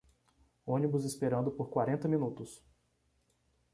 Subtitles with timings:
[0.65, 2.59] Ônibus esperando por quarenta minutos